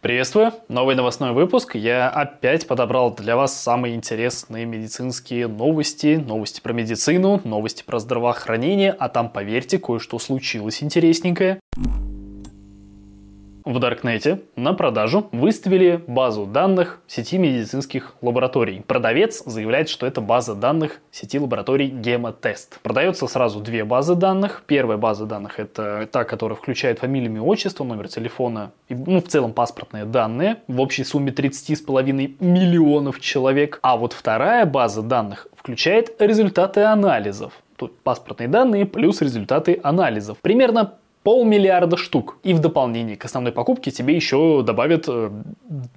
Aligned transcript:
Приветствую! 0.00 0.52
Новый 0.68 0.94
новостной 0.94 1.32
выпуск. 1.32 1.74
Я 1.74 2.08
опять 2.08 2.68
подобрал 2.68 3.12
для 3.12 3.34
вас 3.34 3.60
самые 3.60 3.96
интересные 3.96 4.64
медицинские 4.64 5.48
новости, 5.48 6.22
новости 6.24 6.60
про 6.60 6.72
медицину, 6.72 7.40
новости 7.42 7.82
про 7.82 7.98
здравоохранение, 7.98 8.92
а 8.92 9.08
там, 9.08 9.28
поверьте, 9.28 9.76
кое-что 9.80 10.20
случилось 10.20 10.84
интересненькое 10.84 11.58
в 13.68 13.78
Даркнете 13.80 14.40
на 14.56 14.72
продажу 14.72 15.28
выставили 15.30 16.02
базу 16.06 16.46
данных 16.46 17.00
сети 17.06 17.36
медицинских 17.36 18.14
лабораторий. 18.22 18.82
Продавец 18.86 19.42
заявляет, 19.44 19.90
что 19.90 20.06
это 20.06 20.22
база 20.22 20.54
данных 20.54 21.00
сети 21.10 21.38
лабораторий 21.38 21.88
Гемотест. 21.88 22.80
Продается 22.80 23.26
сразу 23.26 23.60
две 23.60 23.84
базы 23.84 24.14
данных. 24.14 24.62
Первая 24.66 24.96
база 24.96 25.26
данных 25.26 25.60
это 25.60 26.08
та, 26.10 26.24
которая 26.24 26.56
включает 26.56 27.00
фамилию, 27.00 27.30
имя, 27.30 27.42
отчество, 27.42 27.84
номер 27.84 28.08
телефона 28.08 28.72
и 28.88 28.94
ну, 28.94 29.20
в 29.20 29.28
целом 29.28 29.52
паспортные 29.52 30.06
данные 30.06 30.56
в 30.66 30.80
общей 30.80 31.04
сумме 31.04 31.30
30,5 31.30 32.36
миллионов 32.40 33.20
человек. 33.20 33.80
А 33.82 33.98
вот 33.98 34.14
вторая 34.14 34.64
база 34.64 35.02
данных 35.02 35.46
включает 35.54 36.16
результаты 36.22 36.84
анализов. 36.84 37.52
Тут 37.76 38.00
паспортные 38.00 38.48
данные 38.48 38.86
плюс 38.86 39.20
результаты 39.20 39.78
анализов. 39.82 40.38
Примерно 40.38 40.94
полмиллиарда 41.22 41.96
штук. 41.96 42.38
И 42.42 42.54
в 42.54 42.60
дополнение 42.60 43.16
к 43.16 43.24
основной 43.24 43.52
покупке 43.52 43.90
тебе 43.90 44.14
еще 44.14 44.62
добавят 44.62 45.08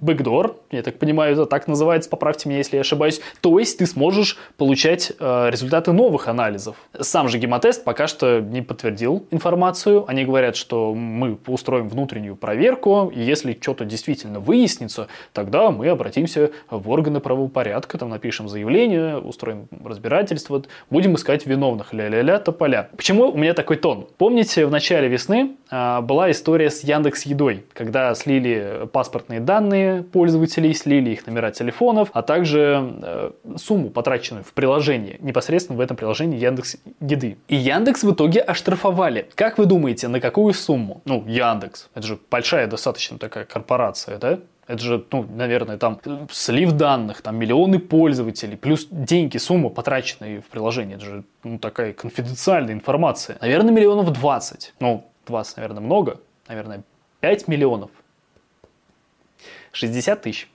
бэкдор, 0.00 0.56
я 0.70 0.82
так 0.82 0.98
понимаю, 0.98 1.32
это 1.32 1.46
так 1.46 1.68
называется, 1.68 2.10
поправьте 2.10 2.48
меня, 2.48 2.58
если 2.58 2.76
я 2.76 2.80
ошибаюсь. 2.82 3.20
То 3.40 3.58
есть 3.58 3.78
ты 3.78 3.86
сможешь 3.86 4.38
получать 4.56 5.12
э, 5.18 5.50
результаты 5.50 5.92
новых 5.92 6.28
анализов. 6.28 6.76
Сам 6.98 7.28
же 7.28 7.38
гемотест 7.38 7.84
пока 7.84 8.06
что 8.06 8.40
не 8.40 8.62
подтвердил 8.62 9.26
информацию. 9.30 10.04
Они 10.08 10.24
говорят, 10.24 10.56
что 10.56 10.94
мы 10.94 11.38
устроим 11.46 11.88
внутреннюю 11.88 12.36
проверку, 12.36 13.10
и 13.14 13.20
если 13.20 13.56
что-то 13.58 13.84
действительно 13.84 14.40
выяснится, 14.40 15.08
тогда 15.32 15.70
мы 15.70 15.88
обратимся 15.88 16.50
в 16.70 16.90
органы 16.90 17.20
правопорядка, 17.20 17.98
там 17.98 18.10
напишем 18.10 18.48
заявление, 18.48 19.18
устроим 19.18 19.68
разбирательство, 19.84 20.62
будем 20.90 21.14
искать 21.14 21.46
виновных, 21.46 21.94
ля-ля-ля, 21.94 22.38
тополя. 22.38 22.90
Почему 22.96 23.30
у 23.30 23.36
меня 23.36 23.54
такой 23.54 23.76
тон? 23.76 24.06
Помните, 24.18 24.66
в 24.66 24.70
начале 24.70 25.08
весны 25.08 25.21
весны 25.22 25.56
а, 25.70 26.00
была 26.00 26.30
история 26.30 26.70
с 26.70 26.82
Яндекс 26.82 27.22
Едой, 27.22 27.64
когда 27.72 28.14
слили 28.14 28.88
паспортные 28.92 29.40
данные 29.40 30.02
пользователей, 30.02 30.74
слили 30.74 31.10
их 31.10 31.26
номера 31.26 31.50
телефонов, 31.50 32.10
а 32.12 32.22
также 32.22 32.98
э, 33.02 33.30
сумму, 33.56 33.90
потраченную 33.90 34.44
в 34.44 34.52
приложении, 34.52 35.16
непосредственно 35.20 35.78
в 35.78 35.80
этом 35.80 35.96
приложении 35.96 36.38
Яндекс 36.38 36.76
Еды. 37.00 37.38
И 37.48 37.56
Яндекс 37.56 38.02
в 38.02 38.12
итоге 38.12 38.40
оштрафовали. 38.40 39.28
Как 39.34 39.58
вы 39.58 39.66
думаете, 39.66 40.08
на 40.08 40.20
какую 40.20 40.54
сумму? 40.54 41.02
Ну, 41.04 41.24
Яндекс, 41.26 41.88
это 41.94 42.06
же 42.06 42.18
большая 42.30 42.66
достаточно 42.66 43.18
такая 43.18 43.44
корпорация, 43.44 44.18
да? 44.18 44.38
Это 44.68 44.82
же, 44.82 45.04
ну, 45.10 45.26
наверное, 45.28 45.76
там 45.76 46.00
слив 46.30 46.72
данных, 46.72 47.20
там 47.20 47.36
миллионы 47.36 47.78
пользователей, 47.80 48.56
плюс 48.56 48.86
деньги, 48.90 49.36
сумма, 49.36 49.70
потраченные 49.70 50.40
в 50.40 50.46
приложении. 50.46 50.94
Это 50.94 51.04
же 51.04 51.24
ну, 51.42 51.58
такая 51.58 51.92
конфиденциальная 51.92 52.72
информация. 52.72 53.38
Наверное, 53.40 53.72
миллионов 53.72 54.12
20. 54.12 54.74
Ну, 54.78 55.04
20, 55.26 55.56
наверное, 55.56 55.80
много, 55.80 56.20
наверное, 56.48 56.82
5 57.20 57.48
миллионов. 57.48 57.90
60 59.72 60.22
тысяч. 60.22 60.48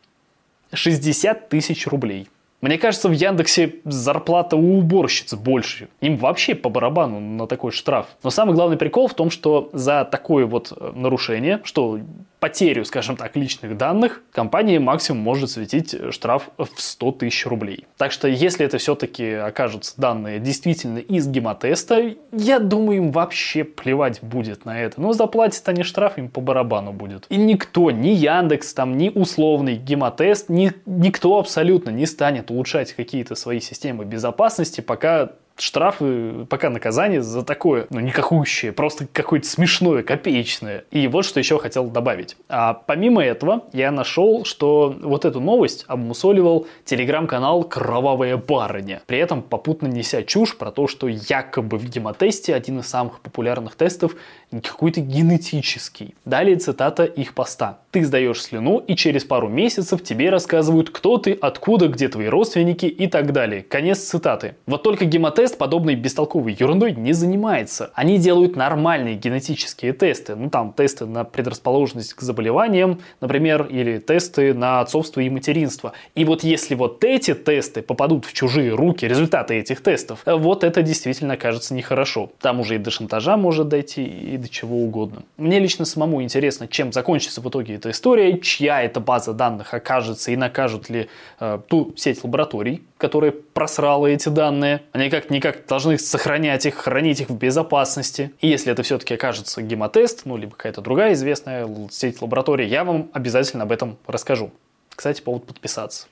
60 0.73 1.49
тысяч 1.49 1.87
рублей. 1.87 2.27
Мне 2.59 2.79
кажется, 2.79 3.07
в 3.07 3.11
Яндексе 3.11 3.75
зарплата 3.83 4.55
у 4.55 4.79
уборщицы 4.79 5.37
больше. 5.37 5.89
Им 6.01 6.17
вообще 6.17 6.55
по 6.55 6.69
барабану 6.69 7.19
на 7.19 7.45
такой 7.45 7.71
штраф. 7.71 8.07
Но 8.23 8.31
самый 8.31 8.55
главный 8.55 8.77
прикол 8.77 9.07
в 9.07 9.13
том, 9.13 9.29
что 9.29 9.69
за 9.73 10.05
такое 10.05 10.47
вот 10.47 10.73
э, 10.75 10.91
нарушение, 10.95 11.61
что 11.63 11.99
потерю, 12.39 12.85
скажем 12.85 13.17
так, 13.17 13.35
личных 13.35 13.77
данных, 13.77 14.21
компания 14.31 14.79
максимум 14.79 15.21
может 15.21 15.51
светить 15.51 15.95
штраф 16.11 16.49
в 16.57 16.67
100 16.75 17.11
тысяч 17.13 17.45
рублей. 17.45 17.85
Так 17.97 18.11
что, 18.11 18.27
если 18.27 18.65
это 18.65 18.77
все-таки 18.77 19.31
окажутся 19.31 19.93
данные 19.97 20.39
действительно 20.39 20.99
из 20.99 21.27
гемотеста, 21.27 22.15
я 22.31 22.59
думаю, 22.59 22.97
им 22.97 23.11
вообще 23.11 23.63
плевать 23.63 24.19
будет 24.21 24.65
на 24.65 24.79
это. 24.79 25.01
Но 25.01 25.13
заплатят 25.13 25.67
они 25.67 25.83
штраф, 25.83 26.17
им 26.17 26.29
по 26.29 26.41
барабану 26.41 26.93
будет. 26.93 27.25
И 27.29 27.37
никто, 27.37 27.91
ни 27.91 28.09
Яндекс, 28.09 28.73
там, 28.73 28.97
ни 28.97 29.09
условный 29.09 29.75
гемотест, 29.75 30.49
ни, 30.49 30.71
никто 30.85 31.39
абсолютно 31.39 31.89
не 31.89 32.05
станет 32.05 32.51
улучшать 32.51 32.93
какие-то 32.93 33.35
свои 33.35 33.59
системы 33.59 34.05
безопасности, 34.05 34.81
пока 34.81 35.31
штрафы, 35.57 36.45
пока 36.49 36.69
наказание 36.69 37.21
за 37.21 37.43
такое, 37.43 37.87
ну, 37.89 37.99
никакущее, 37.99 38.71
просто 38.71 39.07
какое-то 39.11 39.47
смешное, 39.47 40.03
копеечное. 40.03 40.85
И 40.91 41.07
вот 41.07 41.25
что 41.25 41.39
еще 41.39 41.59
хотел 41.59 41.89
добавить. 41.89 42.37
А 42.49 42.73
помимо 42.73 43.23
этого, 43.23 43.63
я 43.73 43.91
нашел, 43.91 44.45
что 44.45 44.95
вот 45.01 45.25
эту 45.25 45.39
новость 45.39 45.85
обмусоливал 45.87 46.67
телеграм-канал 46.85 47.63
«Кровавая 47.63 48.37
барыня», 48.37 49.01
при 49.05 49.17
этом 49.19 49.41
попутно 49.41 49.87
неся 49.87 50.23
чушь 50.23 50.57
про 50.57 50.71
то, 50.71 50.87
что 50.87 51.07
якобы 51.07 51.77
в 51.77 51.89
гемотесте 51.89 52.53
один 52.53 52.79
из 52.79 52.87
самых 52.87 53.19
популярных 53.21 53.75
тестов 53.75 54.15
какой-то 54.63 55.01
генетический. 55.01 56.15
Далее 56.25 56.57
цитата 56.57 57.03
их 57.03 57.33
поста. 57.33 57.79
Ты 57.91 58.05
сдаешь 58.05 58.41
слюну, 58.41 58.79
и 58.79 58.95
через 58.95 59.23
пару 59.23 59.49
месяцев 59.49 60.03
тебе 60.03 60.29
рассказывают, 60.29 60.89
кто 60.89 61.17
ты, 61.17 61.33
откуда, 61.33 61.87
где 61.87 62.07
твои 62.07 62.27
родственники 62.27 62.85
и 62.85 63.07
так 63.07 63.33
далее. 63.33 63.63
Конец 63.63 63.99
цитаты. 63.99 64.55
Вот 64.65 64.83
только 64.83 65.05
гемотест 65.05 65.46
подобной 65.53 65.95
бестолковой 65.95 66.55
ерундой 66.59 66.93
не 66.93 67.13
занимается. 67.13 67.91
Они 67.93 68.17
делают 68.17 68.55
нормальные 68.55 69.15
генетические 69.15 69.93
тесты. 69.93 70.35
Ну 70.35 70.49
там 70.49 70.73
тесты 70.73 71.05
на 71.05 71.23
предрасположенность 71.23 72.13
к 72.13 72.21
заболеваниям, 72.21 72.99
например, 73.21 73.67
или 73.67 73.99
тесты 73.99 74.53
на 74.53 74.81
отцовство 74.81 75.21
и 75.21 75.29
материнство. 75.29 75.93
И 76.15 76.25
вот 76.25 76.43
если 76.43 76.75
вот 76.75 77.03
эти 77.03 77.33
тесты 77.33 77.81
попадут 77.81 78.25
в 78.25 78.33
чужие 78.33 78.73
руки, 78.73 79.05
результаты 79.05 79.55
этих 79.55 79.81
тестов, 79.81 80.21
вот 80.25 80.63
это 80.63 80.81
действительно 80.81 81.37
кажется 81.37 81.73
нехорошо. 81.73 82.31
Там 82.39 82.59
уже 82.59 82.75
и 82.75 82.77
до 82.77 82.91
шантажа 82.91 83.37
может 83.37 83.67
дойти, 83.67 84.03
и 84.03 84.37
до 84.37 84.49
чего 84.49 84.77
угодно. 84.77 85.23
Мне 85.37 85.59
лично 85.59 85.85
самому 85.85 86.21
интересно, 86.21 86.67
чем 86.67 86.91
закончится 86.91 87.41
в 87.41 87.49
итоге 87.49 87.75
эта 87.75 87.91
история, 87.91 88.39
чья 88.39 88.81
эта 88.81 88.99
база 88.99 89.33
данных 89.33 89.73
окажется 89.73 90.31
и 90.31 90.35
накажут 90.35 90.89
ли 90.89 91.09
э, 91.39 91.59
ту 91.67 91.93
сеть 91.95 92.23
лабораторий, 92.23 92.81
которая 92.97 93.31
просрала 93.31 94.07
эти 94.07 94.29
данные. 94.29 94.83
Они 94.91 95.09
как-никак 95.09 95.65
должны 95.67 95.97
сохранять 95.97 96.65
их, 96.65 96.75
хранить 96.75 97.21
их 97.21 97.29
в 97.29 97.37
безопасности. 97.37 98.31
И 98.39 98.47
если 98.47 98.71
это 98.71 98.83
все-таки 98.83 99.13
окажется 99.13 99.61
гемотест, 99.61 100.21
ну, 100.25 100.37
либо 100.37 100.51
какая-то 100.55 100.81
другая 100.81 101.13
известная 101.13 101.67
сеть 101.91 102.21
лабораторий, 102.21 102.67
я 102.67 102.83
вам 102.83 103.09
обязательно 103.13 103.63
об 103.63 103.71
этом 103.71 103.97
расскажу. 104.07 104.51
Кстати, 104.95 105.21
повод 105.21 105.45
подписаться. 105.45 106.07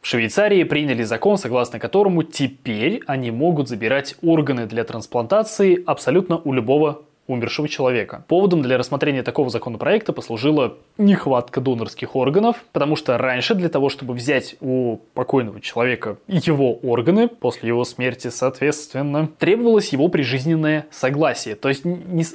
В 0.00 0.06
Швейцарии 0.06 0.64
приняли 0.64 1.02
закон, 1.02 1.36
согласно 1.36 1.78
которому 1.78 2.22
теперь 2.22 3.02
они 3.06 3.30
могут 3.30 3.68
забирать 3.68 4.16
органы 4.22 4.66
для 4.66 4.84
трансплантации 4.84 5.82
абсолютно 5.84 6.38
у 6.38 6.54
любого 6.54 7.02
умершего 7.30 7.68
человека. 7.68 8.24
Поводом 8.28 8.62
для 8.62 8.76
рассмотрения 8.78 9.22
такого 9.22 9.50
законопроекта 9.50 10.12
послужила 10.12 10.76
нехватка 10.98 11.60
донорских 11.60 12.16
органов, 12.16 12.64
потому 12.72 12.96
что 12.96 13.16
раньше 13.18 13.54
для 13.54 13.68
того, 13.68 13.88
чтобы 13.88 14.14
взять 14.14 14.56
у 14.60 14.98
покойного 15.14 15.60
человека 15.60 16.18
его 16.26 16.74
органы 16.74 17.28
после 17.28 17.68
его 17.68 17.84
смерти, 17.84 18.28
соответственно, 18.28 19.28
требовалось 19.38 19.92
его 19.92 20.08
прижизненное 20.08 20.86
согласие. 20.90 21.54
То 21.54 21.68
есть 21.68 21.84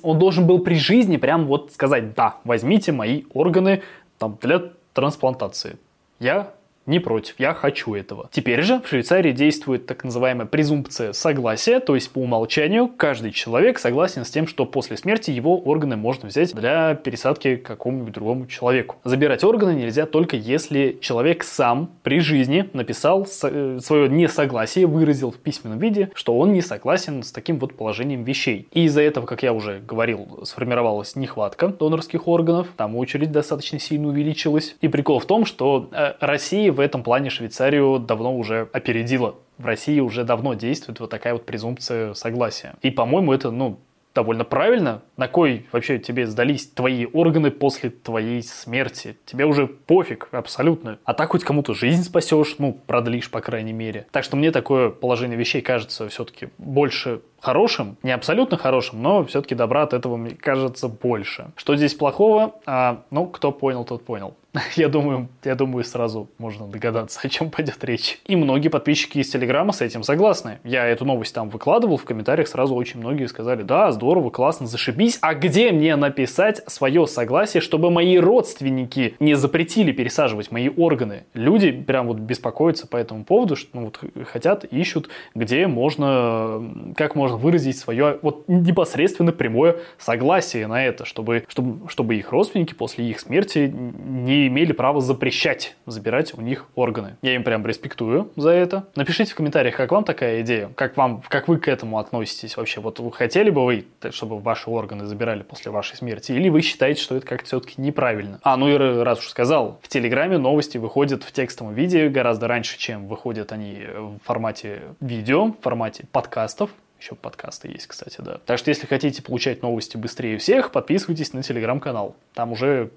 он 0.01 0.19
должен 0.19 0.47
был 0.47 0.59
при 0.59 0.75
жизни 0.75 1.17
прям 1.17 1.45
вот 1.45 1.71
сказать, 1.73 2.13
да, 2.15 2.37
возьмите 2.43 2.91
мои 2.91 3.23
органы 3.33 3.83
там, 4.17 4.37
для 4.41 4.63
трансплантации. 4.93 5.77
Я 6.19 6.53
не 6.85 6.99
против, 6.99 7.35
я 7.39 7.53
хочу 7.53 7.95
этого. 7.95 8.29
Теперь 8.31 8.61
же 8.61 8.79
в 8.79 8.87
Швейцарии 8.87 9.31
действует 9.31 9.85
так 9.85 10.03
называемая 10.03 10.45
презумпция 10.45 11.13
согласия, 11.13 11.79
то 11.79 11.95
есть 11.95 12.11
по 12.11 12.19
умолчанию 12.19 12.87
каждый 12.87 13.31
человек 13.31 13.79
согласен 13.79 14.25
с 14.25 14.29
тем, 14.29 14.47
что 14.47 14.65
после 14.65 14.97
смерти 14.97 15.31
его 15.31 15.59
органы 15.59 15.95
можно 15.95 16.29
взять 16.29 16.53
для 16.53 16.95
пересадки 16.95 17.55
какому-нибудь 17.55 18.13
другому 18.13 18.47
человеку. 18.47 18.97
Забирать 19.03 19.43
органы 19.43 19.73
нельзя 19.73 20.05
только 20.05 20.35
если 20.35 20.97
человек 21.01 21.43
сам 21.43 21.91
при 22.03 22.19
жизни 22.19 22.69
написал 22.73 23.27
э, 23.43 23.79
свое 23.81 24.09
несогласие, 24.09 24.85
выразил 24.85 25.31
в 25.31 25.37
письменном 25.37 25.79
виде, 25.79 26.11
что 26.13 26.37
он 26.37 26.53
не 26.53 26.61
согласен 26.61 27.23
с 27.23 27.31
таким 27.31 27.59
вот 27.59 27.75
положением 27.75 28.23
вещей. 28.23 28.67
И 28.71 28.85
из-за 28.85 29.01
этого, 29.01 29.25
как 29.25 29.43
я 29.43 29.53
уже 29.53 29.79
говорил, 29.79 30.41
сформировалась 30.43 31.15
нехватка 31.15 31.69
донорских 31.69 32.27
органов, 32.27 32.67
там 32.77 32.95
очередь 32.95 33.31
достаточно 33.31 33.79
сильно 33.79 34.07
увеличилась. 34.07 34.75
И 34.81 34.87
прикол 34.87 35.19
в 35.19 35.25
том, 35.25 35.45
что 35.45 35.89
э, 35.91 36.13
Россия 36.19 36.71
в 36.75 36.79
этом 36.79 37.01
плане 37.01 37.31
Швейцарию 37.31 37.97
давно 37.97 38.35
уже 38.35 38.69
опередила. 38.71 39.35
В 39.57 39.65
России 39.65 39.99
уже 39.99 40.23
давно 40.23 40.53
действует 40.53 40.99
вот 40.99 41.09
такая 41.09 41.33
вот 41.33 41.45
презумпция 41.45 42.13
согласия. 42.13 42.75
И, 42.81 42.91
по-моему, 42.91 43.33
это, 43.33 43.49
ну, 43.49 43.79
довольно 44.15 44.45
правильно. 44.45 45.03
На 45.17 45.27
кой 45.27 45.67
вообще 45.71 45.99
тебе 45.99 46.25
сдались 46.25 46.67
твои 46.67 47.05
органы 47.05 47.51
после 47.51 47.89
твоей 47.89 48.41
смерти? 48.41 49.17
Тебе 49.25 49.45
уже 49.45 49.67
пофиг 49.67 50.29
абсолютно. 50.31 50.97
А 51.03 51.13
так 51.13 51.31
хоть 51.31 51.43
кому-то 51.43 51.73
жизнь 51.73 52.03
спасешь, 52.03 52.55
ну, 52.57 52.79
продлишь, 52.87 53.29
по 53.29 53.41
крайней 53.41 53.73
мере. 53.73 54.07
Так 54.11 54.23
что 54.23 54.37
мне 54.37 54.51
такое 54.51 54.89
положение 54.89 55.37
вещей 55.37 55.61
кажется 55.61 56.07
все-таки 56.07 56.47
больше 56.57 57.21
хорошим, 57.45 57.97
не 58.01 58.11
абсолютно 58.11 58.57
хорошим, 58.57 59.03
но 59.03 59.23
все-таки 59.23 59.53
добра 59.53 59.83
от 59.83 59.93
этого, 59.93 60.17
мне 60.17 60.31
кажется, 60.31 60.87
больше. 60.87 61.51
Что 61.55 61.75
здесь 61.75 61.93
плохого? 61.93 62.55
А, 62.65 63.03
ну, 63.11 63.27
кто 63.27 63.51
понял, 63.51 63.85
тот 63.85 64.03
понял. 64.03 64.33
Я 64.75 64.87
думаю, 64.89 65.27
я 65.43 65.55
думаю, 65.55 65.83
сразу 65.83 66.29
можно 66.37 66.67
догадаться, 66.67 67.19
о 67.23 67.29
чем 67.29 67.49
пойдет 67.49 67.83
речь. 67.83 68.19
И 68.25 68.35
многие 68.35 68.69
подписчики 68.69 69.19
из 69.19 69.29
Телеграма 69.29 69.73
с 69.73 69.81
этим 69.81 70.03
согласны. 70.03 70.59
Я 70.63 70.85
эту 70.85 71.05
новость 71.05 71.33
там 71.33 71.49
выкладывал, 71.49 71.97
в 71.97 72.05
комментариях 72.05 72.47
сразу 72.47 72.75
очень 72.75 72.99
многие 72.99 73.27
сказали, 73.27 73.63
да, 73.63 73.91
здорово, 73.91 74.29
классно, 74.29 74.67
зашибись. 74.67 75.17
А 75.21 75.33
где 75.33 75.71
мне 75.71 75.95
написать 75.95 76.61
свое 76.67 77.07
согласие, 77.07 77.61
чтобы 77.61 77.91
мои 77.91 78.17
родственники 78.17 79.15
не 79.19 79.35
запретили 79.35 79.91
пересаживать 79.91 80.51
мои 80.51 80.69
органы? 80.69 81.23
Люди 81.33 81.71
прям 81.71 82.07
вот 82.07 82.17
беспокоятся 82.17 82.87
по 82.87 82.97
этому 82.97 83.23
поводу, 83.23 83.55
что 83.55 83.69
ну, 83.73 83.85
вот 83.85 83.99
хотят, 84.27 84.63
ищут, 84.65 85.09
где 85.33 85.67
можно, 85.67 86.93
как 86.95 87.15
можно 87.15 87.34
выразить 87.37 87.77
свое 87.77 88.19
вот 88.21 88.45
непосредственно 88.47 89.31
прямое 89.31 89.77
согласие 89.97 90.67
на 90.67 90.85
это, 90.85 91.05
чтобы, 91.05 91.45
чтобы, 91.47 91.89
чтобы 91.89 92.15
их 92.15 92.31
родственники 92.31 92.73
после 92.73 93.09
их 93.09 93.19
смерти 93.19 93.71
не 93.73 94.47
имели 94.47 94.71
право 94.71 95.01
запрещать 95.01 95.75
забирать 95.85 96.33
у 96.37 96.41
них 96.41 96.65
органы. 96.75 97.17
Я 97.21 97.35
им 97.35 97.43
прям 97.43 97.65
респектую 97.65 98.31
за 98.35 98.49
это. 98.49 98.87
Напишите 98.95 99.31
в 99.31 99.35
комментариях, 99.35 99.75
как 99.75 99.91
вам 99.91 100.03
такая 100.03 100.41
идея, 100.41 100.69
как 100.75 100.97
вам, 100.97 101.21
как 101.27 101.47
вы 101.47 101.57
к 101.57 101.67
этому 101.67 101.99
относитесь 101.99 102.57
вообще. 102.57 102.81
Вот 102.81 102.99
вы 102.99 103.11
хотели 103.11 103.49
бы 103.49 103.65
вы, 103.65 103.85
чтобы 104.11 104.39
ваши 104.39 104.69
органы 104.69 105.05
забирали 105.05 105.43
после 105.43 105.71
вашей 105.71 105.95
смерти, 105.95 106.31
или 106.31 106.49
вы 106.49 106.61
считаете, 106.61 107.01
что 107.01 107.15
это 107.15 107.25
как-то 107.25 107.45
все-таки 107.45 107.81
неправильно? 107.81 108.39
А, 108.43 108.57
ну 108.57 108.69
и 108.69 108.75
раз 108.75 109.19
уж 109.19 109.27
сказал, 109.27 109.79
в 109.81 109.87
Телеграме 109.87 110.37
новости 110.37 110.77
выходят 110.77 111.23
в 111.23 111.31
текстовом 111.31 111.73
виде 111.73 112.09
гораздо 112.09 112.47
раньше, 112.47 112.77
чем 112.77 113.07
выходят 113.07 113.51
они 113.51 113.83
в 113.95 114.19
формате 114.23 114.81
видео, 114.99 115.45
в 115.47 115.55
формате 115.61 116.05
подкастов. 116.11 116.69
Еще 117.05 117.13
подкасты 117.13 117.67
есть, 117.67 117.85
кстати, 117.85 118.19
да. 118.19 118.39
Так 118.47 118.57
что, 118.57 118.71
если 118.71 118.87
хотите 118.87 119.21
получать 119.21 119.61
новости 119.61 119.95
быстрее 119.95 120.39
всех, 120.39 120.71
подписывайтесь 120.71 121.33
на 121.33 121.43
телеграм-канал. 121.43 122.15
Там 122.33 122.51
уже 122.51 122.89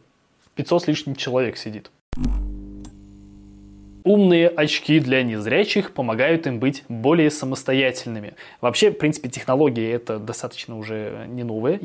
500 0.54 0.82
с 0.82 0.86
лишним 0.86 1.14
человек 1.14 1.58
сидит. 1.58 1.90
Умные 4.08 4.48
очки 4.48 5.00
для 5.00 5.22
незрячих 5.22 5.92
помогают 5.92 6.46
им 6.46 6.60
быть 6.60 6.82
более 6.88 7.30
самостоятельными. 7.30 8.32
Вообще, 8.62 8.90
в 8.90 8.96
принципе, 8.96 9.28
технологии 9.28 9.86
это 9.86 10.18
достаточно 10.18 10.78
уже 10.78 11.26
не 11.28 11.42
новые. 11.42 11.76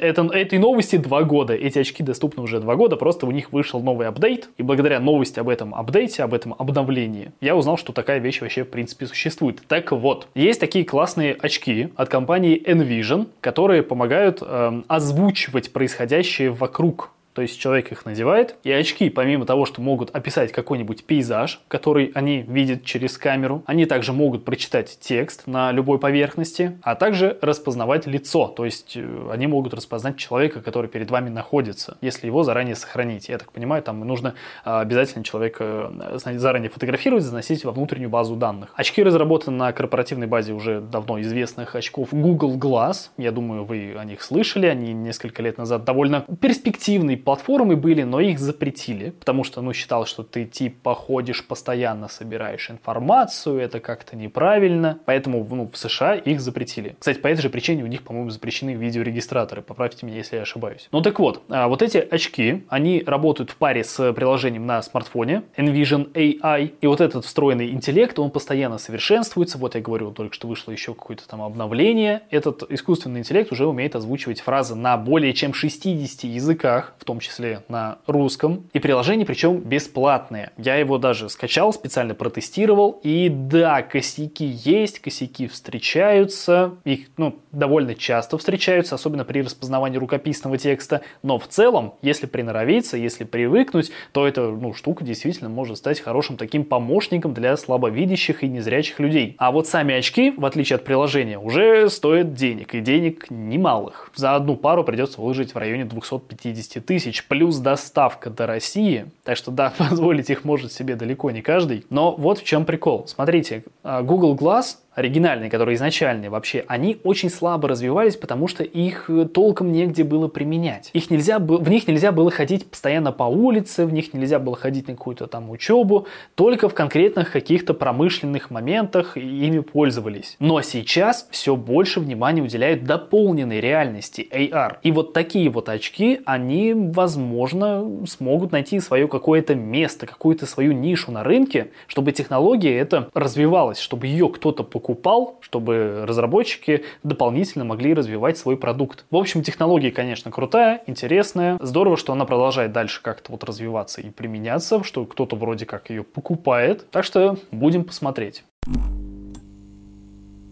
Это, 0.00 0.22
этой 0.22 0.58
новости 0.58 0.96
два 0.96 1.22
года. 1.22 1.54
Эти 1.54 1.78
очки 1.78 2.02
доступны 2.02 2.42
уже 2.42 2.58
два 2.58 2.74
года, 2.74 2.96
просто 2.96 3.24
у 3.24 3.30
них 3.30 3.52
вышел 3.52 3.80
новый 3.80 4.08
апдейт. 4.08 4.48
И 4.56 4.64
благодаря 4.64 4.98
новости 4.98 5.38
об 5.38 5.48
этом 5.48 5.72
апдейте, 5.72 6.24
об 6.24 6.34
этом 6.34 6.56
обновлении, 6.58 7.30
я 7.40 7.54
узнал, 7.54 7.76
что 7.76 7.92
такая 7.92 8.18
вещь 8.18 8.40
вообще, 8.40 8.64
в 8.64 8.68
принципе, 8.70 9.06
существует. 9.06 9.62
Так 9.68 9.92
вот, 9.92 10.26
есть 10.34 10.58
такие 10.58 10.84
классные 10.84 11.34
очки 11.34 11.90
от 11.94 12.08
компании 12.08 12.60
Envision, 12.60 13.28
которые 13.40 13.84
помогают 13.84 14.42
э, 14.42 14.82
озвучивать 14.88 15.72
происходящее 15.72 16.50
вокруг 16.50 17.12
то 17.34 17.42
есть 17.42 17.58
человек 17.60 17.92
их 17.92 18.04
надевает, 18.04 18.56
и 18.64 18.72
очки, 18.72 19.08
помимо 19.08 19.46
того, 19.46 19.64
что 19.66 19.80
могут 19.80 20.10
описать 20.14 20.52
какой-нибудь 20.52 21.04
пейзаж, 21.04 21.60
который 21.68 22.10
они 22.14 22.42
видят 22.42 22.84
через 22.84 23.16
камеру, 23.18 23.62
они 23.66 23.86
также 23.86 24.12
могут 24.12 24.44
прочитать 24.44 24.98
текст 25.00 25.46
на 25.46 25.70
любой 25.72 25.98
поверхности, 25.98 26.78
а 26.82 26.94
также 26.94 27.38
распознавать 27.40 28.06
лицо. 28.06 28.48
То 28.48 28.64
есть 28.64 28.96
э, 28.96 29.28
они 29.30 29.46
могут 29.46 29.74
распознать 29.74 30.16
человека, 30.16 30.60
который 30.60 30.88
перед 30.88 31.10
вами 31.10 31.28
находится, 31.28 31.96
если 32.00 32.26
его 32.26 32.42
заранее 32.42 32.74
сохранить. 32.74 33.28
Я 33.28 33.38
так 33.38 33.52
понимаю, 33.52 33.82
там 33.82 34.00
нужно 34.00 34.34
а, 34.64 34.80
обязательно 34.80 35.24
человека 35.24 35.92
э, 36.00 36.18
заранее 36.38 36.70
фотографировать, 36.70 37.22
заносить 37.22 37.64
во 37.64 37.72
внутреннюю 37.72 38.10
базу 38.10 38.34
данных. 38.34 38.72
Очки 38.74 39.02
разработаны 39.02 39.56
на 39.56 39.72
корпоративной 39.72 40.26
базе 40.26 40.52
уже 40.52 40.80
давно 40.80 41.20
известных 41.20 41.76
очков 41.76 42.08
Google 42.10 42.56
Glass. 42.56 43.10
Я 43.16 43.30
думаю, 43.30 43.64
вы 43.64 43.94
о 43.96 44.04
них 44.04 44.22
слышали. 44.22 44.66
Они 44.66 44.92
несколько 44.92 45.42
лет 45.42 45.58
назад 45.58 45.84
довольно 45.84 46.24
перспективный 46.40 47.19
платформы 47.24 47.76
были, 47.76 48.02
но 48.02 48.20
их 48.20 48.38
запретили, 48.38 49.10
потому 49.10 49.44
что, 49.44 49.62
ну, 49.62 49.72
считал, 49.72 50.06
что 50.06 50.22
ты 50.22 50.44
типа 50.44 50.94
ходишь 50.94 51.46
постоянно, 51.46 52.08
собираешь 52.08 52.70
информацию, 52.70 53.58
это 53.58 53.80
как-то 53.80 54.16
неправильно, 54.16 54.98
поэтому, 55.04 55.46
ну, 55.50 55.70
в 55.72 55.76
США 55.76 56.14
их 56.14 56.40
запретили. 56.40 56.96
Кстати, 56.98 57.18
по 57.18 57.28
этой 57.28 57.42
же 57.42 57.50
причине 57.50 57.84
у 57.84 57.86
них, 57.86 58.02
по-моему, 58.02 58.30
запрещены 58.30 58.70
видеорегистраторы, 58.70 59.62
поправьте 59.62 60.06
меня, 60.06 60.18
если 60.18 60.36
я 60.36 60.42
ошибаюсь. 60.42 60.88
Ну, 60.92 61.00
так 61.00 61.18
вот, 61.18 61.42
а, 61.48 61.68
вот 61.68 61.82
эти 61.82 61.98
очки, 61.98 62.64
они 62.68 63.02
работают 63.06 63.50
в 63.50 63.56
паре 63.56 63.84
с 63.84 64.12
приложением 64.12 64.66
на 64.66 64.82
смартфоне 64.82 65.42
Envision 65.56 66.12
AI, 66.12 66.72
и 66.80 66.86
вот 66.86 67.00
этот 67.00 67.24
встроенный 67.24 67.70
интеллект, 67.70 68.18
он 68.18 68.30
постоянно 68.30 68.78
совершенствуется, 68.78 69.58
вот 69.58 69.74
я 69.74 69.80
говорю, 69.80 70.10
только 70.12 70.34
что 70.34 70.48
вышло 70.48 70.72
еще 70.72 70.94
какое-то 70.94 71.28
там 71.28 71.42
обновление, 71.42 72.22
этот 72.30 72.70
искусственный 72.70 73.20
интеллект 73.20 73.52
уже 73.52 73.66
умеет 73.66 73.96
озвучивать 73.96 74.40
фразы 74.40 74.74
на 74.74 74.96
более 74.96 75.32
чем 75.32 75.54
60 75.54 76.24
языках, 76.24 76.94
в 76.98 77.04
том 77.10 77.18
числе 77.18 77.64
на 77.68 77.98
русском. 78.06 78.68
И 78.72 78.78
приложение 78.78 79.26
причем 79.26 79.58
бесплатное. 79.58 80.52
Я 80.56 80.76
его 80.76 80.96
даже 80.96 81.28
скачал, 81.28 81.72
специально 81.72 82.14
протестировал. 82.14 83.00
И 83.02 83.28
да, 83.28 83.82
косяки 83.82 84.44
есть, 84.44 85.00
косяки 85.00 85.48
встречаются. 85.48 86.76
Их 86.84 87.08
ну, 87.16 87.34
довольно 87.50 87.96
часто 87.96 88.38
встречаются, 88.38 88.94
особенно 88.94 89.24
при 89.24 89.42
распознавании 89.42 89.98
рукописного 89.98 90.56
текста. 90.56 91.00
Но 91.24 91.40
в 91.40 91.48
целом, 91.48 91.94
если 92.00 92.26
приноровиться, 92.26 92.96
если 92.96 93.24
привыкнуть, 93.24 93.90
то 94.12 94.24
эта 94.24 94.42
ну, 94.42 94.72
штука 94.72 95.02
действительно 95.02 95.50
может 95.50 95.78
стать 95.78 95.98
хорошим 95.98 96.36
таким 96.36 96.64
помощником 96.64 97.34
для 97.34 97.56
слабовидящих 97.56 98.44
и 98.44 98.48
незрячих 98.48 99.00
людей. 99.00 99.34
А 99.38 99.50
вот 99.50 99.66
сами 99.66 99.96
очки, 99.96 100.30
в 100.30 100.46
отличие 100.46 100.76
от 100.76 100.84
приложения, 100.84 101.40
уже 101.40 101.90
стоят 101.90 102.34
денег. 102.34 102.72
И 102.72 102.80
денег 102.80 103.26
немалых. 103.30 104.12
За 104.14 104.36
одну 104.36 104.54
пару 104.54 104.84
придется 104.84 105.20
выложить 105.20 105.54
в 105.54 105.58
районе 105.58 105.86
250 105.86 106.86
тысяч 106.86 106.99
тысяч 107.00 107.26
плюс 107.26 107.56
доставка 107.56 108.28
до 108.28 108.46
России. 108.46 109.10
Так 109.24 109.36
что 109.36 109.50
да, 109.50 109.72
позволить 109.78 110.28
их 110.28 110.44
может 110.44 110.72
себе 110.72 110.96
далеко 110.96 111.30
не 111.30 111.40
каждый. 111.40 111.86
Но 111.88 112.14
вот 112.14 112.38
в 112.38 112.44
чем 112.44 112.66
прикол. 112.66 113.06
Смотрите, 113.06 113.64
а, 113.82 114.02
Google 114.02 114.36
Glass 114.36 114.76
оригинальные, 115.00 115.50
которые 115.50 115.74
изначальные 115.76 116.30
вообще, 116.30 116.64
они 116.68 116.98
очень 117.02 117.30
слабо 117.30 117.68
развивались, 117.68 118.16
потому 118.16 118.46
что 118.46 118.62
их 118.62 119.10
э, 119.10 119.26
толком 119.26 119.72
негде 119.72 120.04
было 120.04 120.28
применять. 120.28 120.90
Их 120.92 121.10
нельзя, 121.10 121.38
в 121.38 121.68
них 121.68 121.88
нельзя 121.88 122.12
было 122.12 122.30
ходить 122.30 122.66
постоянно 122.70 123.12
по 123.12 123.24
улице, 123.24 123.86
в 123.86 123.92
них 123.92 124.14
нельзя 124.14 124.38
было 124.38 124.56
ходить 124.56 124.88
на 124.88 124.94
какую-то 124.94 125.26
там 125.26 125.50
учебу, 125.50 126.06
только 126.34 126.68
в 126.68 126.74
конкретных 126.74 127.32
каких-то 127.32 127.74
промышленных 127.74 128.50
моментах 128.50 129.16
ими 129.16 129.60
пользовались. 129.60 130.36
Но 130.38 130.62
сейчас 130.62 131.26
все 131.30 131.56
больше 131.56 132.00
внимания 132.00 132.42
уделяют 132.42 132.84
дополненной 132.84 133.60
реальности 133.60 134.28
AR. 134.30 134.76
И 134.82 134.92
вот 134.92 135.12
такие 135.12 135.50
вот 135.50 135.68
очки, 135.68 136.20
они, 136.24 136.74
возможно, 136.74 138.06
смогут 138.06 138.52
найти 138.52 138.78
свое 138.80 139.08
какое-то 139.08 139.54
место, 139.54 140.06
какую-то 140.06 140.46
свою 140.46 140.72
нишу 140.72 141.10
на 141.10 141.24
рынке, 141.24 141.70
чтобы 141.86 142.12
технология 142.12 142.76
это 142.78 143.10
развивалась, 143.14 143.78
чтобы 143.78 144.06
ее 144.06 144.28
кто-то 144.28 144.62
покупал 144.62 144.89
покупал, 144.90 145.38
чтобы 145.40 146.04
разработчики 146.06 146.84
дополнительно 147.04 147.64
могли 147.64 147.94
развивать 147.94 148.36
свой 148.38 148.56
продукт. 148.56 149.04
В 149.10 149.16
общем, 149.16 149.42
технология, 149.42 149.92
конечно, 149.92 150.30
крутая, 150.30 150.82
интересная. 150.86 151.58
Здорово, 151.60 151.96
что 151.96 152.12
она 152.12 152.24
продолжает 152.24 152.72
дальше 152.72 153.00
как-то 153.02 153.30
вот 153.32 153.44
развиваться 153.44 154.00
и 154.00 154.10
применяться, 154.10 154.82
что 154.82 155.04
кто-то 155.04 155.36
вроде 155.36 155.64
как 155.64 155.90
ее 155.90 156.02
покупает. 156.02 156.90
Так 156.90 157.04
что 157.04 157.38
будем 157.52 157.84
посмотреть. 157.84 158.42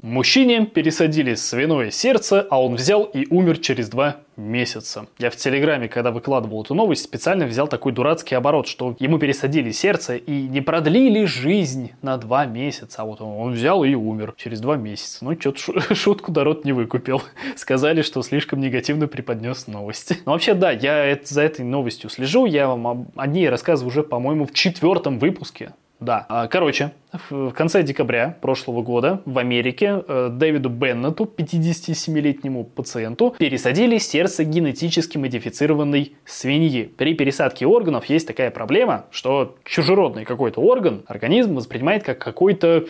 Мужчине 0.08 0.64
пересадили 0.64 1.34
свиное 1.34 1.90
сердце, 1.90 2.46
а 2.48 2.62
он 2.62 2.76
взял 2.76 3.04
и 3.04 3.26
умер 3.28 3.58
через 3.58 3.90
два 3.90 4.16
месяца. 4.36 5.06
Я 5.18 5.28
в 5.28 5.36
Телеграме, 5.36 5.86
когда 5.88 6.12
выкладывал 6.12 6.62
эту 6.62 6.74
новость, 6.74 7.04
специально 7.04 7.44
взял 7.44 7.68
такой 7.68 7.92
дурацкий 7.92 8.34
оборот, 8.34 8.66
что 8.66 8.96
ему 9.00 9.18
пересадили 9.18 9.70
сердце 9.70 10.16
и 10.16 10.48
не 10.48 10.62
продлили 10.62 11.26
жизнь 11.26 11.92
на 12.00 12.16
два 12.16 12.46
месяца. 12.46 13.02
А 13.02 13.04
вот 13.04 13.20
он, 13.20 13.38
он 13.38 13.52
взял 13.52 13.84
и 13.84 13.94
умер 13.94 14.32
через 14.38 14.60
два 14.60 14.76
месяца. 14.76 15.26
Ну, 15.26 15.38
что-то 15.38 15.94
шутку 15.94 16.32
народ 16.32 16.64
не 16.64 16.72
выкупил. 16.72 17.22
Сказали, 17.56 18.00
что 18.00 18.22
слишком 18.22 18.60
негативно 18.60 19.08
преподнес 19.08 19.66
новости. 19.66 20.16
Но 20.24 20.32
вообще, 20.32 20.54
да, 20.54 20.70
я 20.70 21.04
это, 21.04 21.34
за 21.34 21.42
этой 21.42 21.66
новостью 21.66 22.08
слежу. 22.08 22.46
Я 22.46 22.68
вам 22.68 23.08
о 23.14 23.26
ней 23.26 23.50
рассказываю 23.50 23.90
уже, 23.90 24.02
по-моему, 24.02 24.46
в 24.46 24.54
четвертом 24.54 25.18
выпуске. 25.18 25.72
Да. 26.00 26.26
А, 26.28 26.46
короче, 26.46 26.92
в 27.30 27.50
конце 27.50 27.82
декабря 27.82 28.36
прошлого 28.40 28.82
года 28.82 29.20
в 29.24 29.36
Америке 29.38 30.04
э, 30.06 30.28
Дэвиду 30.30 30.68
Беннету, 30.68 31.24
57-летнему 31.24 32.64
пациенту, 32.64 33.34
пересадили 33.36 33.98
сердце 33.98 34.44
генетически 34.44 35.18
модифицированной 35.18 36.14
свиньи. 36.24 36.84
При 36.84 37.14
пересадке 37.14 37.66
органов 37.66 38.04
есть 38.06 38.28
такая 38.28 38.50
проблема, 38.52 39.06
что 39.10 39.56
чужеродный 39.64 40.24
какой-то 40.24 40.60
орган 40.60 41.02
организм 41.08 41.56
воспринимает 41.56 42.04
как 42.04 42.18
какую-то 42.18 42.84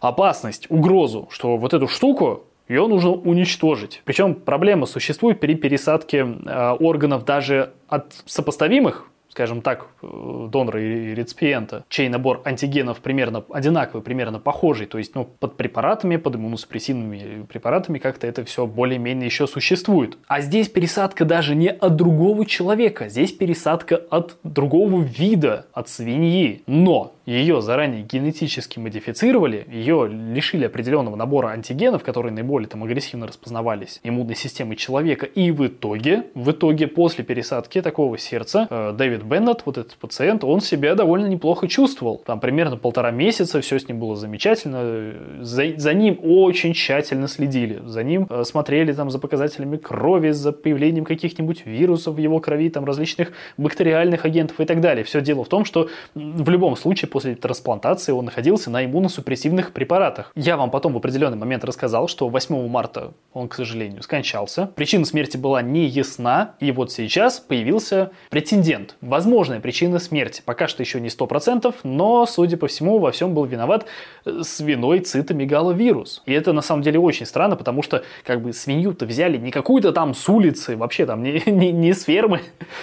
опасность, 0.00 0.66
угрозу, 0.70 1.28
что 1.30 1.58
вот 1.58 1.74
эту 1.74 1.88
штуку 1.88 2.44
ее 2.68 2.86
нужно 2.86 3.10
уничтожить. 3.10 4.00
Причем 4.04 4.34
проблема 4.34 4.86
существует 4.86 5.40
при 5.40 5.56
пересадке 5.56 6.18
э, 6.18 6.76
органов 6.78 7.26
даже 7.26 7.72
от 7.88 8.14
сопоставимых 8.24 9.10
скажем 9.30 9.62
так, 9.62 9.86
э, 10.02 10.48
донора 10.50 10.82
и 10.82 11.14
реципиента, 11.14 11.84
чей 11.88 12.08
набор 12.08 12.42
антигенов 12.44 13.00
примерно 13.00 13.44
одинаковый, 13.50 14.02
примерно 14.02 14.38
похожий, 14.38 14.86
то 14.86 14.98
есть 14.98 15.14
ну, 15.14 15.24
под 15.24 15.56
препаратами, 15.56 16.16
под 16.16 16.36
иммуносупрессивными 16.36 17.46
препаратами 17.46 17.98
как-то 17.98 18.26
это 18.26 18.44
все 18.44 18.66
более-менее 18.66 19.26
еще 19.26 19.46
существует. 19.46 20.18
А 20.26 20.40
здесь 20.40 20.68
пересадка 20.68 21.24
даже 21.24 21.54
не 21.54 21.68
от 21.68 21.96
другого 21.96 22.44
человека, 22.44 23.08
здесь 23.08 23.32
пересадка 23.32 23.96
от 23.96 24.36
другого 24.42 25.02
вида, 25.02 25.66
от 25.72 25.88
свиньи. 25.88 26.62
Но 26.66 27.12
ее 27.26 27.60
заранее 27.60 28.02
генетически 28.02 28.78
модифицировали, 28.78 29.66
ее 29.70 30.08
лишили 30.08 30.64
определенного 30.64 31.16
набора 31.16 31.48
антигенов, 31.48 32.02
которые 32.02 32.32
наиболее 32.32 32.68
там 32.68 32.82
агрессивно 32.82 33.26
распознавались 33.26 34.00
иммунной 34.02 34.36
системой 34.36 34.76
человека. 34.76 35.26
И 35.26 35.50
в 35.50 35.66
итоге, 35.66 36.24
в 36.34 36.50
итоге 36.50 36.86
после 36.86 37.24
пересадки 37.24 37.82
такого 37.82 38.18
сердца 38.18 38.66
э, 38.70 38.94
Дэвид 38.96 39.22
Беннет, 39.22 39.62
вот 39.66 39.78
этот 39.78 39.94
пациент, 39.96 40.44
он 40.44 40.60
себя 40.60 40.94
довольно 40.94 41.26
неплохо 41.26 41.68
чувствовал. 41.68 42.22
Там 42.24 42.40
примерно 42.40 42.76
полтора 42.76 43.10
месяца, 43.10 43.60
все 43.60 43.78
с 43.78 43.86
ним 43.86 43.98
было 43.98 44.16
замечательно. 44.16 45.12
За, 45.40 45.64
за 45.76 45.94
ним 45.94 46.18
очень 46.22 46.72
тщательно 46.72 47.28
следили. 47.28 47.80
За 47.84 48.02
ним 48.02 48.26
э, 48.28 48.44
смотрели 48.44 48.92
там 48.92 49.10
за 49.10 49.18
показателями 49.18 49.76
крови, 49.76 50.30
за 50.30 50.52
появлением 50.52 51.04
каких-нибудь 51.04 51.66
вирусов 51.66 52.14
в 52.14 52.18
его 52.18 52.40
крови, 52.40 52.70
там 52.70 52.84
различных 52.84 53.32
бактериальных 53.56 54.24
агентов 54.24 54.58
и 54.60 54.64
так 54.64 54.80
далее. 54.80 55.04
Все 55.04 55.20
дело 55.20 55.44
в 55.44 55.48
том, 55.48 55.64
что 55.64 55.88
в 56.14 56.48
любом 56.48 56.76
случае 56.76 57.09
после 57.10 57.34
трансплантации 57.34 58.12
он 58.12 58.24
находился 58.26 58.70
на 58.70 58.84
иммуносупрессивных 58.84 59.72
препаратах. 59.72 60.32
Я 60.34 60.56
вам 60.56 60.70
потом 60.70 60.94
в 60.94 60.96
определенный 60.96 61.36
момент 61.36 61.64
рассказал, 61.64 62.08
что 62.08 62.28
8 62.28 62.68
марта 62.68 63.12
он, 63.32 63.48
к 63.48 63.54
сожалению, 63.54 64.02
скончался. 64.02 64.70
Причина 64.74 65.04
смерти 65.04 65.36
была 65.36 65.62
не 65.62 65.86
ясна, 65.86 66.54
и 66.60 66.72
вот 66.72 66.92
сейчас 66.92 67.38
появился 67.38 68.10
претендент. 68.30 68.96
Возможная 69.00 69.60
причина 69.60 69.98
смерти. 69.98 70.42
Пока 70.44 70.68
что 70.68 70.82
еще 70.82 71.00
не 71.00 71.08
100%, 71.08 71.74
но, 71.84 72.26
судя 72.26 72.56
по 72.56 72.66
всему, 72.66 72.98
во 72.98 73.12
всем 73.12 73.34
был 73.34 73.44
виноват 73.44 73.86
э, 74.24 74.40
свиной 74.42 75.00
цитомегаловирус. 75.00 76.22
И 76.26 76.32
это 76.32 76.52
на 76.52 76.62
самом 76.62 76.82
деле 76.82 76.98
очень 76.98 77.26
странно, 77.26 77.56
потому 77.56 77.82
что 77.82 78.02
как 78.24 78.42
бы 78.42 78.52
свинью-то 78.52 79.06
взяли 79.06 79.36
не 79.36 79.50
какую-то 79.50 79.92
там 79.92 80.14
с 80.14 80.28
улицы, 80.28 80.76
вообще 80.76 81.06
там 81.06 81.22
не, 81.22 81.42
не, 81.50 81.72
не 81.72 81.92
с 81.92 82.04
фермы. 82.04 82.40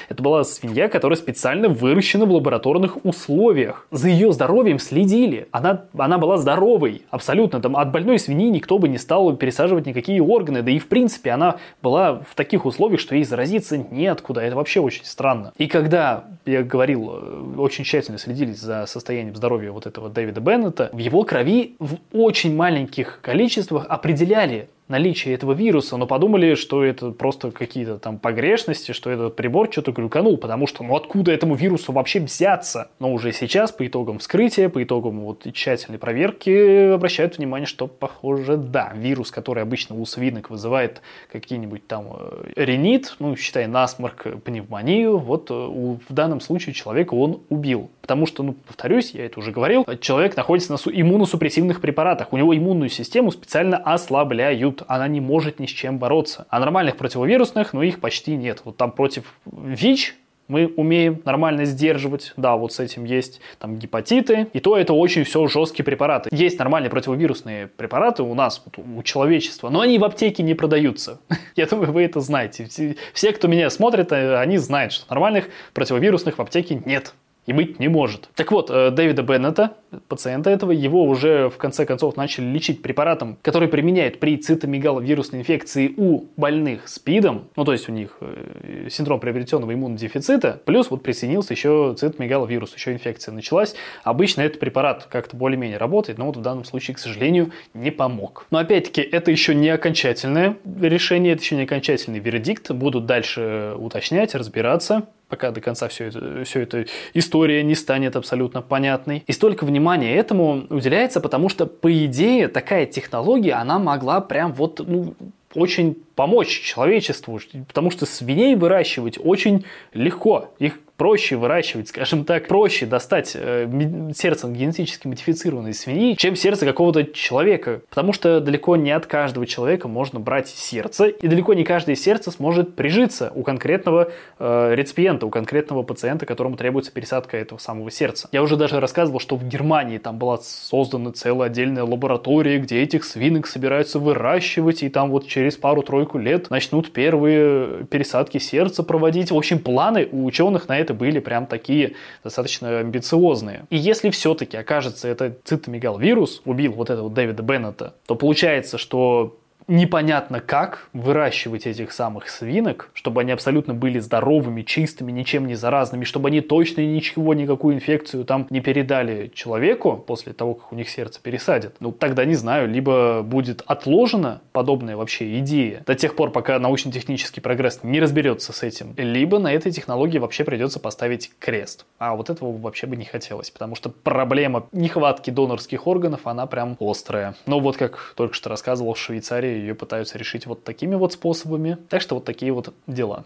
Это 0.10 0.22
была 0.24 0.44
свинья, 0.44 0.90
которая 0.90 1.18
специально 1.18 1.70
выращена 1.70 2.26
в 2.26 2.32
лабораторных 2.32 3.06
условиях. 3.06 3.88
За 3.92 4.10
ее 4.18 4.34
здоровьем 4.34 4.80
следили. 4.80 5.48
Она, 5.52 5.84
она 5.98 6.18
была 6.18 6.38
здоровой, 6.38 7.04
абсолютно. 7.10 7.62
Там 7.62 7.78
от 7.78 7.92
больной 7.92 8.20
свиньи 8.20 8.50
никто 8.50 8.80
бы 8.80 8.88
не 8.90 8.98
стал 8.98 9.36
пересаживать 9.36 9.86
никакие 9.86 10.22
органы. 10.22 10.62
Да 10.62 10.72
и 10.72 10.80
в 10.80 10.88
принципе 10.88 11.32
она 11.32 11.58
была 11.82 12.20
в 12.20 12.36
таких 12.36 12.66
условиях, 12.66 13.00
что 13.00 13.16
ей 13.16 13.24
заразиться 13.24 13.78
неоткуда. 13.78 14.42
Это 14.42 14.56
вообще 14.56 14.80
очень 14.80 15.06
странно. 15.06 15.54
И 15.58 15.68
когда, 15.68 16.26
я 16.46 16.64
говорил, 16.64 17.12
э, 17.14 17.54
очень 17.58 17.84
тщательно 17.84 18.18
следили 18.18 18.52
за 18.52 18.86
состоянием 18.88 19.36
здоровья 19.36 19.72
вот 19.72 19.86
этого 19.86 20.10
Дэвида 20.10 20.42
Беннета, 20.42 20.90
в 20.92 20.98
его 20.98 21.24
крови 21.24 21.76
в 21.80 21.98
очень 22.12 22.56
маленьких 22.56 23.20
количествах 23.22 23.86
определяли 23.88 24.70
наличие 24.88 25.34
этого 25.36 25.54
вируса, 25.54 25.98
но 25.98 26.08
подумали, 26.08 26.56
что 26.56 26.84
это 26.84 27.12
просто 27.12 27.52
какие-то 27.52 28.00
там 28.00 28.20
погрешности, 28.20 28.92
что 28.92 29.10
этот 29.10 29.36
прибор 29.36 29.70
что-то 29.72 29.92
глюканул, 29.92 30.38
потому 30.38 30.68
что 30.68 30.84
ну 30.84 30.96
откуда 30.96 31.32
этому 31.32 31.56
вирусу 31.56 31.92
вообще 31.92 32.20
взяться? 32.20 32.90
Но 33.00 33.14
уже 33.14 33.32
сейчас, 33.34 33.72
по 33.72 33.86
итогам 33.86 34.20
вскрытия, 34.20 34.70
по 34.70 34.84
итогам 34.84 35.22
вот 35.22 35.46
тщательной 35.54 36.00
проверки, 36.00 36.94
обращают 36.94 37.38
внимание, 37.38 37.68
что, 37.68 37.88
похоже, 37.88 38.58
да, 38.58 38.94
вирус, 38.96 39.32
который 39.32 39.64
обычно 39.64 39.96
у 40.00 40.06
свинок 40.06 40.50
вызывает 40.50 41.02
какие-нибудь 41.32 41.88
там 41.88 42.08
э, 42.20 42.52
ринит, 42.56 43.16
ну, 43.20 43.36
считай, 43.36 43.68
насморк, 43.68 44.26
пневмонию, 44.44 45.18
вот 45.18 45.52
э, 45.52 45.54
в 45.54 46.14
данном 46.14 46.40
случае 46.42 46.74
человека 46.74 47.14
он 47.14 47.42
убил. 47.50 47.90
Потому 48.08 48.26
что, 48.26 48.42
ну, 48.42 48.54
повторюсь, 48.54 49.12
я 49.12 49.26
это 49.26 49.38
уже 49.38 49.52
говорил, 49.52 49.86
человек 50.00 50.38
находится 50.38 50.72
на 50.72 50.78
иммуносупрессивных 50.78 51.82
препаратах, 51.82 52.32
у 52.32 52.38
него 52.38 52.56
иммунную 52.56 52.90
систему 52.90 53.32
специально 53.32 53.76
ослабляют 53.76 54.84
она 54.88 55.10
не 55.10 55.20
может 55.20 55.60
ни 55.60 55.66
с 55.66 55.70
чем 55.70 55.98
бороться. 55.98 56.48
А 56.50 56.60
нормальных 56.60 56.96
противовирусных, 56.96 57.74
ну, 57.74 57.82
их 57.82 58.00
почти 58.00 58.38
нет. 58.38 58.62
Вот 58.64 58.78
там 58.78 58.92
против 58.92 59.34
ВИЧ 59.46 60.16
мы 60.48 60.68
умеем 60.78 61.22
нормально 61.26 61.66
сдерживать. 61.66 62.34
Да, 62.38 62.56
вот 62.56 62.72
с 62.72 62.80
этим 62.80 63.04
есть 63.04 63.42
там 63.60 63.78
гепатиты. 63.78 64.48
И 64.54 64.62
то 64.62 64.78
это 64.78 64.94
очень 64.94 65.26
все 65.26 65.46
жесткие 65.48 65.84
препараты. 65.84 66.30
Есть 66.32 66.58
нормальные 66.60 66.90
противовирусные 66.90 67.68
препараты 67.68 68.24
у 68.24 68.34
нас, 68.34 68.62
вот, 68.64 68.80
у 68.80 69.04
человечества, 69.04 69.70
но 69.70 69.82
они 69.82 70.00
в 70.00 70.06
аптеке 70.06 70.44
не 70.44 70.54
продаются. 70.54 71.20
Я 71.58 71.66
думаю, 71.66 71.92
вы 71.92 72.04
это 72.04 72.22
знаете. 72.22 72.70
Все, 73.14 73.34
кто 73.34 73.48
меня 73.50 73.70
смотрит, 73.70 74.14
э, 74.14 74.38
они 74.38 74.58
знают, 74.58 74.94
что 74.94 75.06
нормальных 75.10 75.50
противовирусных 75.74 76.38
в 76.38 76.42
аптеке 76.42 76.82
нет 76.86 77.14
и 77.48 77.54
быть 77.54 77.80
не 77.80 77.88
может. 77.88 78.30
Так 78.36 78.52
вот, 78.52 78.70
э, 78.70 78.92
Дэвида 78.92 79.24
Беннета, 79.24 79.72
пациента 80.10 80.50
этого, 80.50 80.72
его 80.72 81.04
уже 81.06 81.50
в 81.50 81.58
конце 81.58 81.86
концов 81.86 82.18
начали 82.18 82.46
лечить 82.46 82.82
препаратом, 82.82 83.38
который 83.42 83.70
применяют 83.70 84.20
при 84.20 84.38
цитомегаловирусной 84.38 85.40
инфекции 85.40 85.94
у 85.96 86.26
больных 86.36 86.88
СПИДом, 86.90 87.46
ну 87.56 87.64
то 87.64 87.72
есть 87.72 87.88
у 87.88 87.94
них 87.94 88.18
э, 88.20 88.90
синдром 88.92 89.22
приобретенного 89.22 89.74
иммунодефицита, 89.74 90.62
плюс 90.66 90.92
вот 90.92 91.02
присоединился 91.04 91.54
еще 91.54 91.96
цитомегаловирус, 91.98 92.76
еще 92.76 92.92
инфекция 92.92 93.34
началась. 93.34 93.76
Обычно 94.04 94.42
этот 94.42 94.60
препарат 94.60 95.08
как-то 95.10 95.38
более-менее 95.38 95.78
работает, 95.78 96.18
но 96.18 96.26
вот 96.26 96.36
в 96.36 96.42
данном 96.42 96.66
случае, 96.66 96.96
к 96.96 97.00
сожалению, 97.00 97.52
не 97.74 97.92
помог. 97.92 98.46
Но 98.52 98.60
опять-таки, 98.60 99.02
это 99.02 99.32
еще 99.32 99.56
не 99.56 99.70
окончательное 99.70 100.58
решение, 100.82 101.34
это 101.34 101.44
еще 101.44 101.56
не 101.56 101.64
окончательный 101.64 102.20
вердикт, 102.20 102.72
будут 102.72 103.06
дальше 103.06 103.74
уточнять, 103.78 104.36
разбираться 104.36 105.08
пока 105.30 105.52
до 105.52 105.62
конца 105.62 105.88
все 105.88 106.06
это, 106.06 106.44
все 106.44 106.62
эта 106.62 106.86
история 107.14 107.64
не 107.64 107.76
станет 107.76 108.16
абсолютно 108.16 108.62
понятной. 108.62 109.24
И 109.28 109.32
столько 109.32 109.66
внимания 109.66 110.16
этому 110.16 110.66
уделяется, 110.70 111.20
потому 111.20 111.50
что, 111.50 111.66
по 111.66 111.92
идее, 112.06 112.48
такая 112.48 112.86
технология, 112.86 113.54
она 113.54 113.80
могла 113.80 114.22
прям 114.22 114.54
вот, 114.54 114.82
ну, 114.86 115.14
очень 115.54 115.98
помочь 116.18 116.62
человечеству, 116.64 117.40
потому 117.68 117.92
что 117.92 118.08
свиней 118.08 118.56
выращивать 118.56 119.20
очень 119.24 119.66
легко. 119.94 120.54
Их 120.58 120.80
проще 120.98 121.36
выращивать, 121.36 121.90
скажем 121.90 122.26
так, 122.26 122.48
проще 122.48 122.86
достать 122.86 123.34
э, 123.36 124.12
сердце 124.16 124.48
генетически 124.48 125.08
модифицированной 125.08 125.74
свиньи, 125.74 126.16
чем 126.16 126.36
сердце 126.36 126.66
какого-то 126.66 127.06
человека. 127.06 127.82
Потому 127.90 128.14
что 128.14 128.42
далеко 128.42 128.76
не 128.76 128.92
от 128.92 129.06
каждого 129.06 129.46
человека 129.46 129.88
можно 129.88 130.20
брать 130.20 130.48
сердце, 130.48 131.06
и 131.06 131.28
далеко 131.28 131.54
не 131.54 131.64
каждое 131.64 131.96
сердце 131.96 132.32
сможет 132.32 132.76
прижиться 132.76 133.32
у 133.36 133.44
конкретного 133.44 134.12
э, 134.40 134.72
реципиента, 134.74 135.28
у 135.28 135.30
конкретного 135.30 135.84
пациента, 135.84 136.26
которому 136.26 136.58
требуется 136.58 136.92
пересадка 136.92 137.38
этого 137.38 137.60
самого 137.60 137.92
сердца. 137.92 138.28
Я 138.32 138.42
уже 138.42 138.58
даже 138.58 138.80
рассказывал, 138.80 139.20
что 139.20 139.36
в 139.36 139.48
Германии 139.48 140.00
там 140.00 140.18
была 140.18 140.40
создана 140.42 141.12
целая 141.12 141.50
отдельная 141.50 141.84
лаборатория, 141.84 142.58
где 142.58 142.82
этих 142.82 143.04
свинок 143.04 143.46
собираются 143.46 144.00
выращивать, 144.00 144.82
и 144.82 144.90
там 144.90 145.12
вот 145.12 145.28
через 145.28 145.58
пару-тройку 145.58 146.07
лет 146.16 146.50
начнут 146.50 146.92
первые 146.92 147.86
пересадки 147.86 148.38
сердца 148.38 148.84
проводить. 148.84 149.32
В 149.32 149.38
общем, 149.38 149.60
планы 149.60 150.08
у 150.12 150.26
ученых 150.26 150.68
на 150.68 150.78
это 150.78 150.94
были 150.94 151.20
прям 151.20 151.46
такие 151.46 151.96
достаточно 152.24 152.80
амбициозные. 152.80 153.66
И 153.70 153.78
если 153.78 154.10
все-таки 154.10 154.58
окажется 154.58 155.08
этот 155.08 155.42
цитомегалвирус 155.44 156.42
убил 156.46 156.74
вот 156.74 156.90
этого 156.90 157.10
Дэвида 157.10 157.44
Беннета, 157.44 157.96
то 158.06 158.16
получается, 158.16 158.78
что 158.78 159.38
непонятно 159.68 160.40
как 160.40 160.90
выращивать 160.94 161.68
этих 161.68 161.92
самых 161.92 162.30
свинок, 162.30 162.90
чтобы 162.94 163.22
они 163.22 163.32
абсолютно 163.32 163.74
были 163.74 164.00
здоровыми, 164.00 164.62
чистыми, 164.62 165.12
ничем 165.12 165.48
не 165.48 165.56
заразными, 165.56 166.04
чтобы 166.04 166.30
они 166.30 166.42
точно 166.42 166.82
ничего, 166.82 167.34
никакую 167.34 167.76
инфекцию 167.76 168.26
там 168.26 168.48
не 168.50 168.62
передали 168.62 169.32
человеку 169.34 169.98
после 169.98 170.34
того, 170.34 170.56
как 170.56 170.72
у 170.72 170.76
них 170.76 170.90
сердце 170.90 171.20
пересадят. 171.22 171.76
Ну, 171.80 171.92
тогда 171.92 172.26
не 172.26 172.36
знаю, 172.36 172.70
либо 172.70 173.22
будет 173.24 173.62
отложена 173.66 174.42
подобная 174.54 174.96
вообще 174.96 175.40
идея 175.40 175.84
до 175.86 175.96
тех 175.96 176.16
пор, 176.16 176.32
пока 176.32 176.60
научно-технический 176.60 177.42
прогресс 177.42 177.80
не 177.84 178.00
разберется 178.00 178.54
с 178.54 178.64
этим, 178.64 178.94
либо 178.98 179.40
на 179.40 179.52
этой 179.54 179.72
технологии 179.72 180.18
вообще 180.18 180.44
придется 180.44 180.80
поставить 180.80 181.32
крест. 181.40 181.86
А 182.00 182.16
вот 182.16 182.30
этого 182.30 182.58
вообще 182.58 182.88
бы 182.88 182.96
не 182.96 183.06
хотелось, 183.06 183.50
потому 183.50 183.76
что 183.76 183.90
проблема 183.90 184.68
нехватки 184.72 185.30
донорских 185.30 185.88
органов, 185.88 186.22
она 186.26 186.46
прям 186.46 186.78
острая. 186.80 187.36
Но 187.46 187.60
вот 187.60 187.78
как 187.78 188.14
только 188.16 188.34
что 188.34 188.50
рассказывал 188.50 188.94
в 188.94 189.00
Швейцарии, 189.00 189.57
ее 189.60 189.76
пытаются 189.76 190.18
решить 190.18 190.46
вот 190.46 190.64
такими 190.64 190.96
вот 190.96 191.14
способами. 191.14 191.78
Так 191.90 192.02
что 192.02 192.16
вот 192.16 192.26
такие 192.26 192.52
вот 192.52 192.74
дела. 192.88 193.26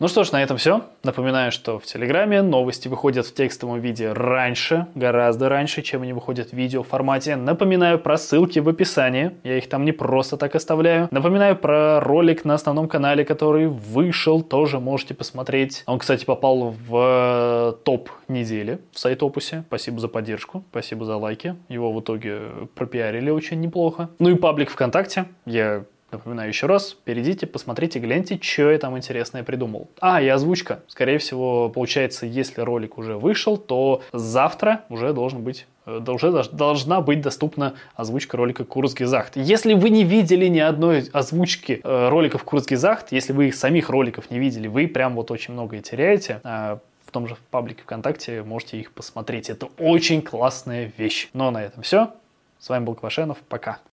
Ну 0.00 0.06
что 0.06 0.22
ж, 0.22 0.30
на 0.30 0.40
этом 0.40 0.58
все. 0.58 0.84
Напоминаю, 1.02 1.50
что 1.50 1.80
в 1.80 1.84
Телеграме 1.84 2.40
новости 2.40 2.86
выходят 2.86 3.26
в 3.26 3.34
текстовом 3.34 3.80
виде 3.80 4.12
раньше, 4.12 4.86
гораздо 4.94 5.48
раньше, 5.48 5.82
чем 5.82 6.02
они 6.02 6.12
выходят 6.12 6.50
в 6.50 6.52
видео 6.52 6.84
формате. 6.84 7.34
Напоминаю 7.34 7.98
про 7.98 8.16
ссылки 8.16 8.60
в 8.60 8.68
описании, 8.68 9.32
я 9.42 9.58
их 9.58 9.68
там 9.68 9.84
не 9.84 9.90
просто 9.90 10.36
так 10.36 10.54
оставляю. 10.54 11.08
Напоминаю 11.10 11.56
про 11.56 11.98
ролик 11.98 12.44
на 12.44 12.54
основном 12.54 12.86
канале, 12.86 13.24
который 13.24 13.66
вышел, 13.66 14.40
тоже 14.40 14.78
можете 14.78 15.14
посмотреть. 15.14 15.82
Он, 15.86 15.98
кстати, 15.98 16.24
попал 16.24 16.76
в 16.88 17.76
топ 17.84 18.08
недели 18.28 18.78
в 18.92 19.00
сайтопусе. 19.00 19.64
Спасибо 19.66 19.98
за 19.98 20.06
поддержку, 20.06 20.62
спасибо 20.70 21.06
за 21.06 21.16
лайки. 21.16 21.56
Его 21.68 21.92
в 21.92 22.00
итоге 22.00 22.38
пропиарили 22.76 23.30
очень 23.30 23.58
неплохо. 23.60 24.10
Ну 24.20 24.30
и 24.30 24.36
паблик 24.36 24.70
ВКонтакте. 24.70 25.24
Я 25.44 25.82
Напоминаю 26.10 26.48
еще 26.48 26.66
раз, 26.66 26.96
перейдите, 27.04 27.46
посмотрите, 27.46 27.98
гляньте, 27.98 28.38
что 28.40 28.70
я 28.70 28.78
там 28.78 28.96
интересное 28.96 29.42
придумал. 29.42 29.90
А, 30.00 30.22
и 30.22 30.28
озвучка. 30.28 30.80
Скорее 30.86 31.18
всего, 31.18 31.68
получается, 31.68 32.24
если 32.24 32.62
ролик 32.62 32.96
уже 32.96 33.16
вышел, 33.18 33.58
то 33.58 34.02
завтра 34.14 34.84
уже 34.88 35.12
должен 35.12 35.42
быть 35.42 35.66
э, 35.84 36.00
уже 36.08 36.32
должна 36.50 37.02
быть 37.02 37.20
доступна 37.20 37.74
озвучка 37.94 38.38
ролика 38.38 38.64
Курсгезахт. 38.64 39.36
Если 39.36 39.74
вы 39.74 39.90
не 39.90 40.04
видели 40.04 40.46
ни 40.46 40.60
одной 40.60 41.04
озвучки 41.12 41.82
э, 41.84 42.08
роликов 42.08 42.42
Курсгезахт, 42.42 43.12
если 43.12 43.34
вы 43.34 43.48
их 43.48 43.54
самих 43.54 43.90
роликов 43.90 44.30
не 44.30 44.38
видели, 44.38 44.66
вы 44.66 44.88
прям 44.88 45.14
вот 45.14 45.30
очень 45.30 45.52
многое 45.52 45.82
теряете. 45.82 46.40
А, 46.42 46.78
в 47.04 47.10
том 47.10 47.26
же 47.26 47.36
паблике 47.50 47.82
ВКонтакте 47.82 48.42
можете 48.42 48.78
их 48.78 48.92
посмотреть. 48.92 49.50
Это 49.50 49.68
очень 49.78 50.22
классная 50.22 50.90
вещь. 50.96 51.28
Но 51.34 51.50
на 51.50 51.64
этом 51.64 51.82
все. 51.82 52.12
С 52.58 52.68
вами 52.68 52.84
был 52.84 52.94
Квашенов. 52.94 53.38
Пока. 53.48 53.78